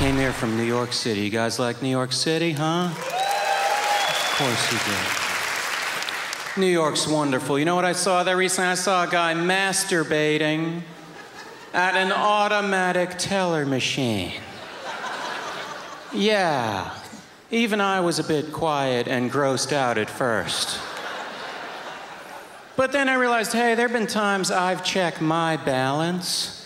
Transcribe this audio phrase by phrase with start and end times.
[0.00, 1.20] came here from New York City.
[1.20, 2.86] You guys like New York City, huh?
[2.86, 4.78] Of course you
[6.56, 6.60] do.
[6.62, 7.58] New York's wonderful.
[7.58, 8.70] You know what I saw there recently?
[8.70, 10.80] I saw a guy masturbating
[11.74, 14.32] at an automatic teller machine.
[16.14, 16.96] Yeah,
[17.50, 20.80] even I was a bit quiet and grossed out at first.
[22.74, 26.59] But then I realized hey, there have been times I've checked my balance.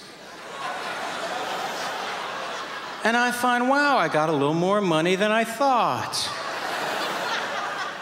[3.05, 6.27] And I find, wow, I got a little more money than I thought.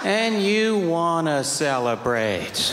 [0.05, 2.73] And you want to celebrate.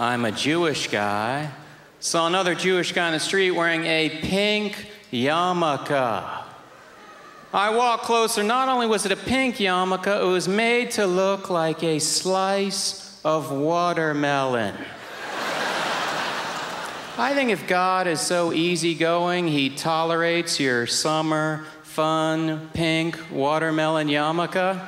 [0.00, 1.50] I'm a Jewish guy.
[2.00, 6.42] Saw another Jewish guy on the street wearing a pink yarmulke.
[7.54, 8.42] I walked closer.
[8.42, 13.20] Not only was it a pink yarmulke, it was made to look like a slice
[13.24, 14.74] of watermelon.
[17.18, 24.86] I think if God is so easygoing, He tolerates your summer, fun, pink watermelon yarmulke,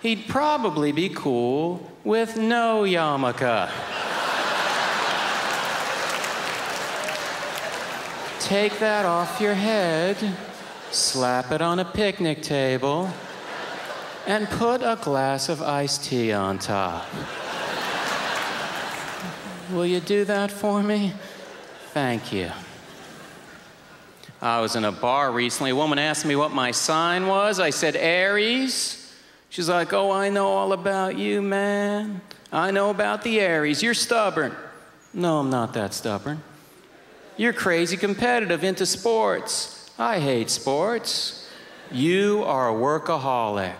[0.00, 3.68] He'd probably be cool with no yarmulke.
[8.38, 10.16] Take that off your head,
[10.92, 13.10] slap it on a picnic table,
[14.28, 17.06] and put a glass of iced tea on top.
[19.72, 21.12] Will you do that for me?
[21.92, 22.50] Thank you.
[24.40, 25.70] I was in a bar recently.
[25.70, 27.58] A woman asked me what my sign was.
[27.58, 29.12] I said, Aries.
[29.48, 32.20] She's like, Oh, I know all about you, man.
[32.52, 33.82] I know about the Aries.
[33.82, 34.54] You're stubborn.
[35.12, 36.42] No, I'm not that stubborn.
[37.36, 39.90] You're crazy competitive, into sports.
[39.98, 41.48] I hate sports.
[41.90, 43.74] You are a workaholic.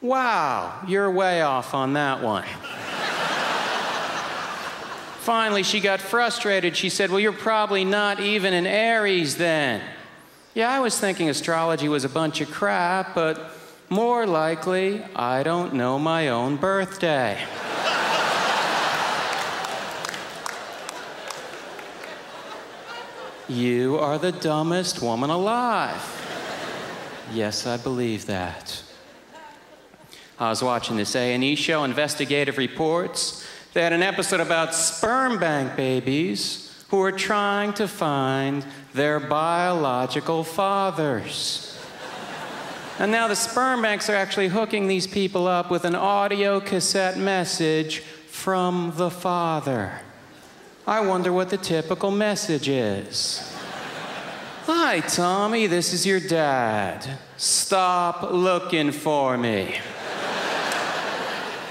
[0.00, 2.46] Wow, you're way off on that one.
[5.30, 6.76] Finally, she got frustrated.
[6.76, 9.80] She said, Well, you're probably not even an Aries then.
[10.54, 13.52] Yeah, I was thinking astrology was a bunch of crap, but
[13.88, 17.38] more likely, I don't know my own birthday.
[23.48, 26.02] you are the dumbest woman alive.
[27.32, 28.82] yes, I believe that.
[30.40, 33.46] I was watching this A&E show, Investigative Reports.
[33.72, 38.64] They had an episode about sperm bank babies who were trying to find
[38.94, 41.78] their biological fathers.
[42.98, 47.16] and now the sperm banks are actually hooking these people up with an audio cassette
[47.16, 50.00] message from the father.
[50.84, 53.56] I wonder what the typical message is.
[54.64, 57.06] Hi, Tommy, this is your dad.
[57.36, 59.76] Stop looking for me.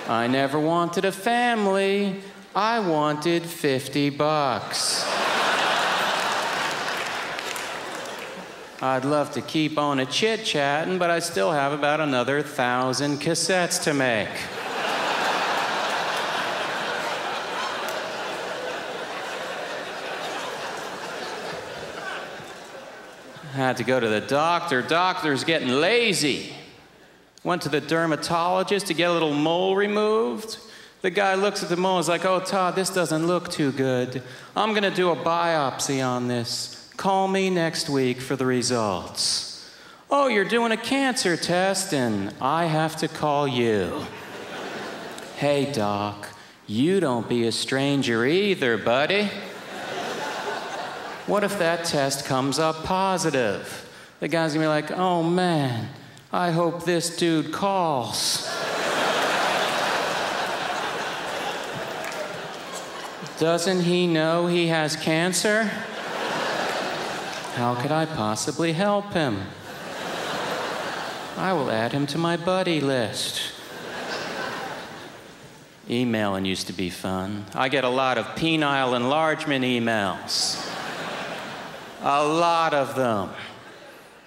[0.10, 2.20] I never wanted a family.
[2.56, 5.06] I wanted 50 bucks.
[8.82, 13.20] I'd love to keep on a chit chatting, but I still have about another thousand
[13.20, 14.30] cassettes to make.
[23.54, 24.82] had to go to the doctor.
[24.82, 26.56] Doctor's getting lazy.
[27.44, 30.58] Went to the dermatologist to get a little mole removed.
[31.02, 33.72] The guy looks at the mole and is like, Oh, Todd, this doesn't look too
[33.72, 34.22] good.
[34.56, 36.92] I'm going to do a biopsy on this.
[36.98, 39.50] Call me next week for the results.
[40.12, 44.06] Oh, you're doing a cancer test, and I have to call you.
[45.38, 46.28] hey, Doc,
[46.66, 49.26] you don't be a stranger either, buddy.
[51.28, 53.86] what if that test comes up positive?
[54.20, 55.88] The guy's gonna be like, oh man,
[56.32, 58.48] I hope this dude calls.
[63.40, 65.64] Doesn't he know he has cancer?
[67.56, 69.42] How could I possibly help him?
[71.36, 73.54] I will add him to my buddy list.
[75.90, 77.46] Emailing used to be fun.
[77.56, 80.64] I get a lot of penile enlargement emails.
[82.04, 83.32] A lot of them.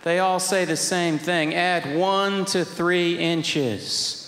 [0.03, 4.19] They all say the same thing add one to three inches.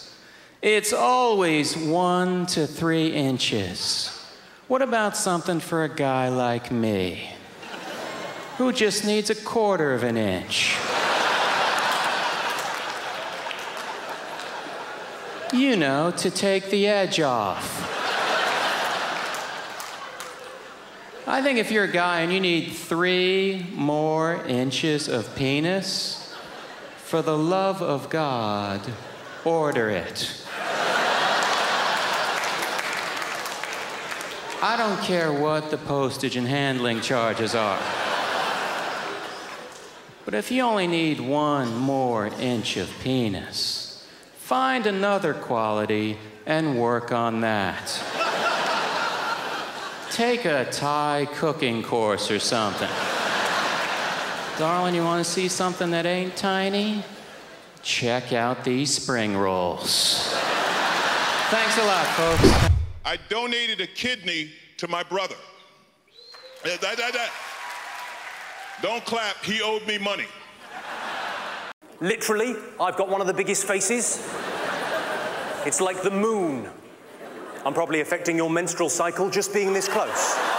[0.63, 4.11] It's always one to three inches.
[4.69, 7.31] What about something for a guy like me
[8.57, 10.77] who just needs a quarter of an inch?
[15.53, 18.04] You know, to take the edge off.
[21.27, 26.21] I think if you're a guy and you need three more inches of penis,
[26.97, 28.81] for the love of God,
[29.45, 30.45] order it.
[34.61, 37.81] I don't care what the postage and handling charges are.
[40.25, 44.07] But if you only need one more inch of penis,
[44.39, 48.14] find another quality and work on that.
[50.15, 52.89] Take a Thai cooking course or something.
[54.61, 57.03] Darling, you want to see something that ain't tiny?
[57.83, 60.29] Check out these spring rolls.
[61.51, 62.71] Thanks a lot, folks.
[63.05, 65.35] I donated a kidney to my brother.
[66.65, 67.31] Yeah, that- that- that.
[68.83, 70.29] Don't clap, he owed me money.
[72.01, 74.25] Literally, I've got one of the biggest faces.
[75.67, 76.71] It's like the moon.
[77.65, 80.54] I'm probably affecting your menstrual cycle just being this close.